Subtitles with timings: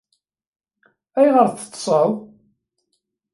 [1.19, 2.11] Ayɣer teṭṭseḍ?